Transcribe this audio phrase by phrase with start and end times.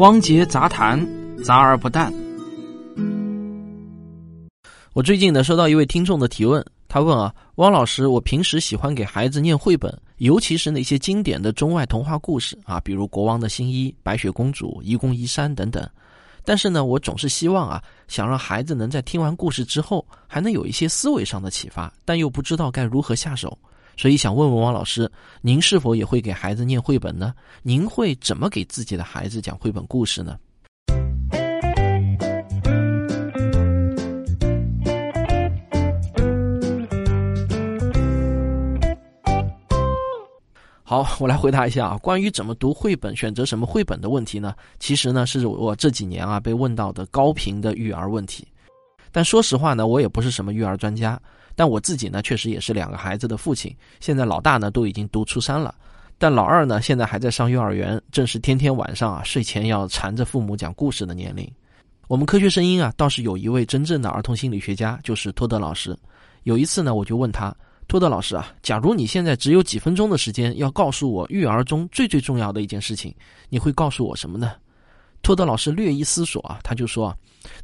[0.00, 0.98] 汪杰杂谈，
[1.44, 2.10] 杂而不淡。
[4.94, 15.86] 我最近呢收到一位听众的提问，他问啊，汪老师，我平时喜欢给孩子念绘本，尤其是那些经典的中外童话故事啊，比如《国王的新衣》《白雪公主》《愚公移山》等等。
[16.46, 23.58] 但是呢，我总是希望啊，想让孩子能在听完故事之后，还能有一些思维上的启发，但又不知道该如何下手。
[24.00, 25.12] 所以想问问王老师，
[25.42, 27.34] 您是否也会给孩子念绘本呢？
[27.62, 30.38] 您会怎么给自己的孩子讲绘本故事呢？
[40.82, 44.54] 好，我来回答一下啊，关于怎么读绘本、选择什么绘本的问题呢？
[44.78, 48.48] 其实呢，是我这几年啊被问到的高频的育儿问题。
[49.12, 51.20] 但说实话呢，我也不是什么育儿专家。
[51.56, 53.74] 但我自己呢，确实也是两个孩子的父亲。
[53.98, 55.74] 现在老大呢都已经读初三了，
[56.16, 61.50] 但老二呢现在还在上幼儿园，正是天天晚上啊睡前要缠着父母讲故事的年龄。
[62.06, 65.94] 我们科学声音啊倒是有一位真正的儿童心理学家，就是托德老师。
[66.44, 67.54] 有一次呢，我就问他
[67.88, 73.14] ：“托德老师啊，假如你现在只有几分钟的时间，要告诉我育儿中最最重要的一件事情，
[73.50, 74.52] 你会告诉我什么呢？”
[75.22, 77.16] 托德老师略一思索啊，他就说：“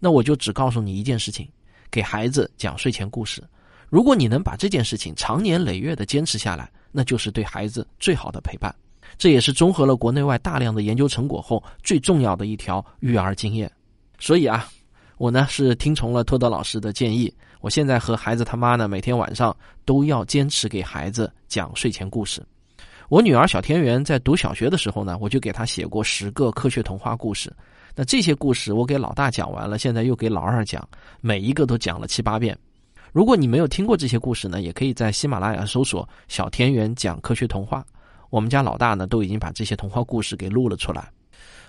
[0.00, 1.48] 那我就只告诉你一件事情，
[1.90, 3.42] 给孩子讲睡前故事。”
[3.88, 8.74] 如果你能把这件事情长年累月的坚持下来，那就是对孩子最好的陪伴。
[9.16, 13.70] 这也是综合了国内外大量的研究成果后最重要的一条育儿经验。
[14.18, 14.68] 所以啊，
[15.16, 22.44] 我呢是听从了托德老师的建议，我现在和孩子他妈呢每天晚上都要坚持给孩子讲睡前故事。
[23.14, 27.48] 我女儿小田园在读小学的时候呢，我就给她写过十个科学童话故事。
[27.94, 30.84] 那这些故事我给老大讲完了，现在又给老二讲，
[31.20, 32.58] 每一个都讲了七八遍。
[33.12, 37.86] 如果你没有听过这些故事呢，也可以在喜马拉雅搜索“小田园讲科学童话”。
[38.30, 41.08] 我们家老大呢，都已经把这些童话故事给录了出来。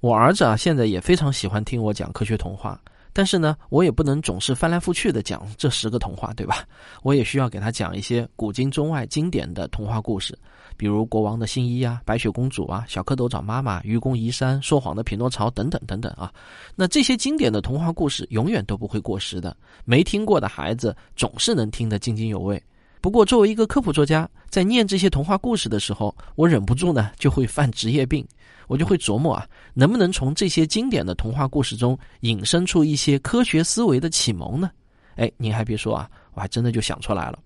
[0.00, 2.80] 我儿子啊，现在也非常喜欢听我讲科学童话。
[3.12, 6.64] 但是呢，我也不能总是翻来覆去的讲这十个童话，对吧？
[7.02, 10.38] 我也需要给他讲一些古今中外经典的童话故事，
[10.76, 16.32] 比如《国王的新衣》啊，《白雪公主》啊，《小蝌蚪找妈妈》、《愚公移山》、《说谎的匹诺曹》等等等等啊。
[16.74, 22.62] 那这些经典的童话故事永远都不会过时的，没听过的孩子总是能听得津津有味。
[23.00, 28.26] 不过，作为一个科普作家，在念这些童话故事的时候，我忍不住呢就会犯职业病。
[28.68, 34.68] 我就会琢磨啊，能不能从这些经典的童话故事中引申出一些科学思维的启蒙呢？
[35.14, 37.38] 哎，您还别说啊，我还真的就想出来了。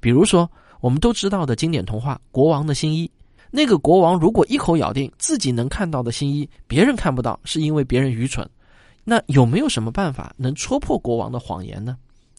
[0.00, 0.50] 比如说，
[0.82, 3.06] 我们都知道的经典童话《国王的新衣》，
[3.52, 8.44] 那个国王如果一口咬定自己能看到的新衣别人看不到，是因为别人愚蠢，
[9.04, 11.96] 那有没有什么办法能戳破国王的谎言呢？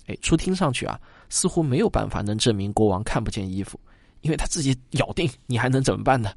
[0.07, 0.99] 哎，初听上去啊，
[1.29, 3.79] 似乎没有办法能证明国王看不见衣服，
[4.19, 6.33] 因为他自己咬定，你还能怎么办呢？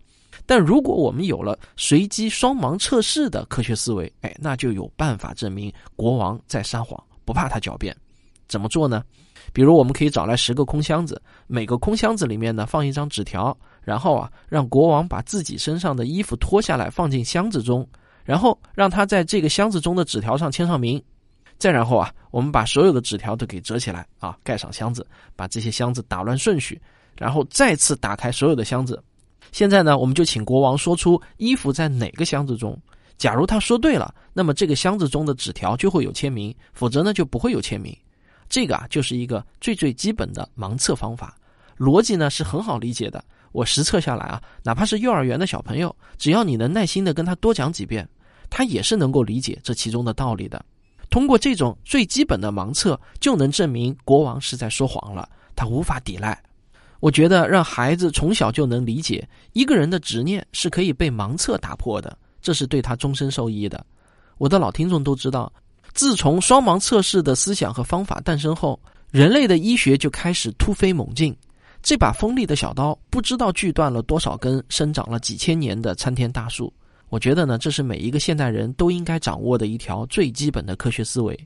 [0.46, 7.96] 但如果我们有了随机双盲测试的科学思维，哎，那就有办法证明国王在撒谎，不怕他狡辩。
[8.48, 9.02] 怎么做呢？
[9.52, 17.86] 比如，我们可以找来十个空箱子，每个空箱子里面呢放一张纸条，然后啊，让国王把自己身上的衣服脱下来放进箱子中，
[18.24, 21.02] 然后让他在这个箱子中的纸条上签上名。
[21.58, 26.78] 再然后啊，我们把所有的纸条都给折起来啊，盖上箱子，把这些箱子打乱顺序，
[27.16, 29.02] 然后再次打开所有的箱子。
[29.52, 32.76] 现在呢，我们就请国王说出衣服在哪个箱子中。
[33.16, 37.96] 假如他说对了，那么这个箱子中的纸条就会有签名；否则呢，就不会有签名。
[38.48, 41.36] 这个啊，就是一个最最基本的盲测方法。
[41.76, 43.22] 逻辑呢是很好理解的。
[43.52, 48.06] 我实测下来啊，哪怕是幼儿园的小朋友，只要你能耐心的跟他多讲几遍，
[48.50, 50.62] 他也是能够理解这其中的道理的。
[51.08, 56.38] 通过这种最基本的盲测，就能证明国王是在说谎了，他无法抵赖。
[57.00, 63.84] 我觉得让孩子从小就能理解一个人的执念是可以被盲测打破的，这是对他终身受益的。
[64.38, 65.50] 我的老听众都知道，
[65.96, 68.78] 自从双盲测试的思想和方法诞生后，
[69.10, 71.34] 人类的医学就开始突飞猛进。
[71.82, 76.70] 这把锋利的小刀不知道锯断了多少根生长了几千年的参天大树。
[77.08, 81.38] 我觉得呢，这是每一个现代人都应该掌握的一条最基本的科学思维。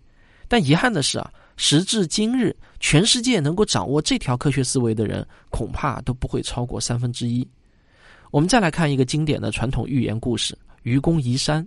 [0.49, 1.31] 但遗憾的是啊。
[1.57, 7.47] 时至今日，全世界能够掌握这条科学思维的人，恐怕都不会超过三分之一。
[8.31, 11.63] 我们再来看一个经典的传统寓言故事《愚公移山》。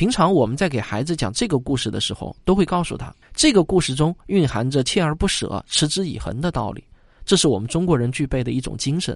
[0.00, 6.82] 平常我们在给孩子讲这个故事的时候，都会告诉他，这个故事中蕴含着锲而不舍、持之以恒的道理。
[7.26, 9.14] 这是我们中国人具备的一种精神。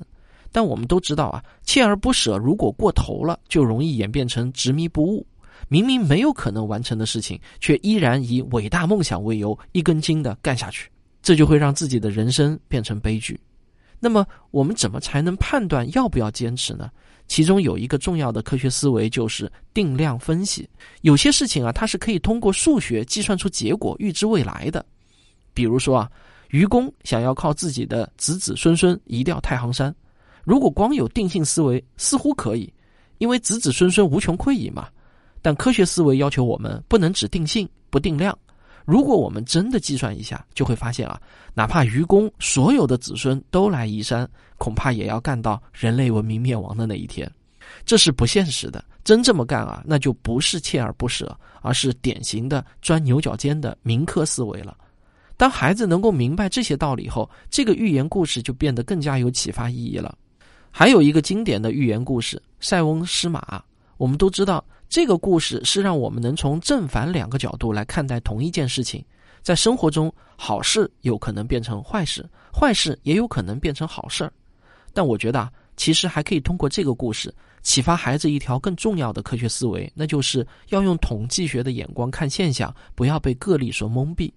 [0.53, 5.27] 但我们都知道啊，锲而不舍如果过头了，就容易演变成执迷不悟。
[5.69, 10.91] 明明没有可能完成的事情，却依然以伟大梦想为由，一根筋的干下去，
[11.23, 13.41] 这就会让自己的人生变成悲剧。
[13.99, 16.91] 那么，我们怎么才能判断要不要坚持呢？
[17.27, 20.69] 其中有一个重要的科学思维就是定量分析。
[21.01, 24.85] 有些事情啊，它是可以通过数学计算出结果、预知未来的。
[25.53, 26.11] 比如说啊，
[26.51, 29.95] 愚公想要靠自己的子子孙孙移掉太行山，
[30.45, 32.73] 如果光有定性思维，似乎可以，
[33.19, 34.89] 因为子子孙孙无穷匮矣嘛。
[35.41, 38.37] 但科学思维要求我们不能只定性不定量。
[38.85, 41.21] 如果我们真的计算一下，就会发现啊，
[41.55, 44.29] 哪怕愚公所有的子孙都来移山，
[44.59, 47.31] 恐怕也要干到人类文明灭亡的那一天，
[47.87, 48.85] 这是不现实的。
[49.03, 54.77] 真这么干啊，那就不是锲而不舍，而是典型的钻牛角尖的民科思维了。
[55.37, 60.17] 当孩子能够明白这些道理后，这个寓言故事就变得更加有启发意义了。
[60.71, 63.41] 还有一个经典的寓言故事《塞翁失马》，
[63.97, 64.65] 我们都知道。
[64.95, 69.05] 这个故事是让我们能从正反两个角度来看待同一件事情。
[69.43, 74.33] 在生活中，好事有可能变成坏事，坏事也有可能变成好事儿。
[74.93, 84.31] 但我觉得啊，其实还可以通过这个故事启发孩子一条更重要的科学思维，那就是要用统计学的眼光看现象，不要被个例所蒙蔽。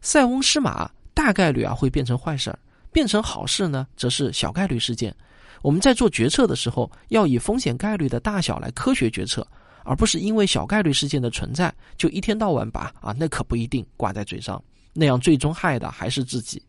[0.00, 2.58] 塞翁失马大概率啊会变成坏事儿，
[2.92, 5.12] 变成好事呢，则是小概率事件。
[5.60, 9.44] 我们在做决策的时候，要以风险概率的大小来科学决策。
[9.88, 14.62] 而不是因为小概率事件的存在，就一天到晚把啊那可不一定挂在嘴上，
[14.92, 16.62] 那样最终害的还是自己。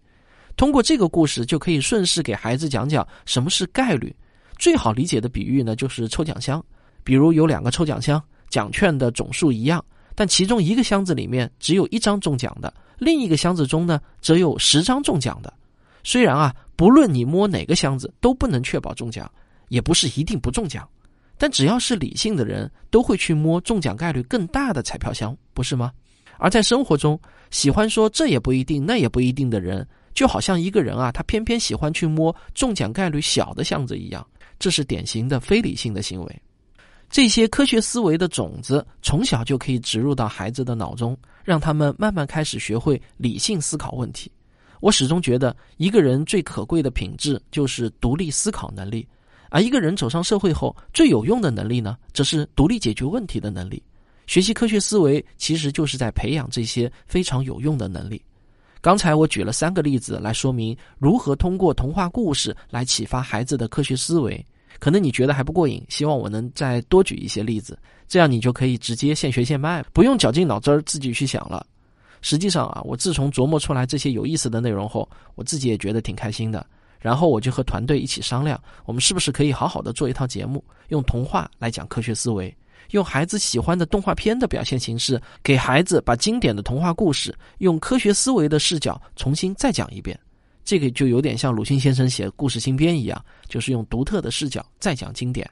[0.56, 4.16] 通过这个故事，就可以顺势给孩子讲讲什么是概率。
[4.57, 6.63] 最好理解的比喻呢，就是抽奖箱。
[7.04, 9.83] 比如有两个抽奖箱，奖券的总数一样，
[10.16, 15.54] 但其中一个箱子里面只有一张中奖的，另一个箱子中呢则有十张中奖的。
[16.06, 19.30] 虽然啊，不论你摸哪个箱子，都不能确保中奖，
[19.68, 20.88] 也不是一定不中奖。
[21.39, 25.91] 但只要是理性的人，都会去摸中奖概率更大的彩票箱，不是吗？
[26.38, 27.19] 而在生活中，
[27.50, 34.25] 喜欢说这也不一定，那也不一定的人，就好像一个人啊，他偏偏喜欢去摸中奖概率小的箱子一样，
[34.59, 36.41] 这是典型的非理性的行为。
[37.09, 44.31] 这些科学思维的种子，从小就可以植入到孩子的脑中，让他们慢慢开始学会理性思考问题。
[44.80, 49.07] 我始终觉得，一个人最可贵的品质就是独立思考能力。
[49.50, 53.81] 而一个人走上社会后，最有用的能力呢，则是独立解决问题的能力。
[54.28, 58.22] 学习科学思维，其实就是在培养这些非常有用的能力。
[58.80, 64.46] 刚才我举了三个例子来说明如何通过童话故事来启发孩子的科学思维。
[64.78, 71.66] 可能你觉得还不过瘾，希望我能再多举一些例子，这样你就可以直接现学现卖，不用绞尽脑汁儿自己去想了。
[72.22, 76.66] 实际上啊，我自从琢磨出来这些有意思的内容后，我自己也觉得挺开心的。
[77.00, 82.54] 然后我就和团队一起商量，我们是不是可以好好的做一套节目，用童话来讲科学思维，
[82.92, 90.19] 用孩子喜欢的动画片的表现形式，给孩子把经典的童话故事用科学思维的视角重新再讲一遍。
[90.66, 95.50] 这个就有点像鲁迅先生写故事新编一样，就是用独特的视角再讲经典。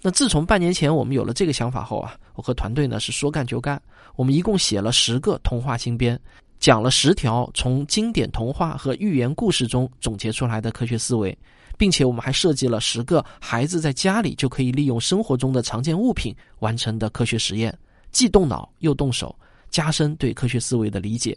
[0.00, 3.80] 那自从半年前我们有了这个想法后啊，我和团队呢是说干就干，
[4.16, 6.20] 我们一共写了十个童话新编。
[6.64, 11.36] 讲了十条从经典童话和寓言故事中总结出来的科学思维，
[11.76, 17.78] 并且我们还设计了十个孩子在家里就可以利用生活中的常见物品完成的科学实验，
[18.12, 19.38] 既动脑又动手，
[19.68, 21.36] 加深对科学思维的理解。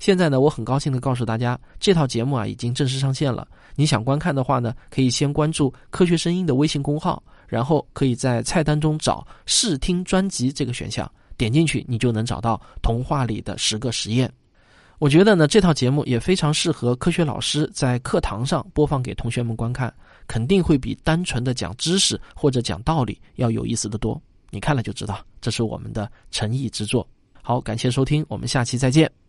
[0.00, 3.46] 现在呢，我很高兴的告诉大家，这套节目啊已经正式上线了。
[3.76, 14.28] 你想观看的话呢，可以先关注“科学声音”的微信公号，然后可以在菜单中找“试听专辑”这个选项，点进去你就能找到童话里的十个实验。
[14.98, 19.92] 我觉得呢，这套节目也非常适合科学老师在课堂上播放给同学们观看，
[20.26, 24.20] 肯定会比单纯的讲知识或者讲道理要有意思的多。
[24.50, 27.06] 你看了就知道，这是我们的诚意之作。
[27.42, 29.23] 好，感谢收听，我们下期再见。